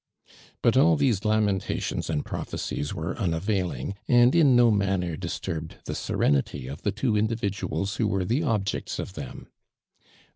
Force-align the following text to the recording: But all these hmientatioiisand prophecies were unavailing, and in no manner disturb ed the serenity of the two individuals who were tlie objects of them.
But 0.63 0.75
all 0.75 0.95
these 0.95 1.19
hmientatioiisand 1.19 2.25
prophecies 2.25 2.91
were 2.91 3.15
unavailing, 3.19 3.93
and 4.07 4.33
in 4.33 4.55
no 4.55 4.71
manner 4.71 5.15
disturb 5.15 5.73
ed 5.73 5.79
the 5.85 5.93
serenity 5.93 6.65
of 6.65 6.81
the 6.81 6.91
two 6.91 7.15
individuals 7.15 7.97
who 7.97 8.07
were 8.07 8.25
tlie 8.25 8.43
objects 8.43 8.97
of 8.97 9.13
them. 9.13 9.49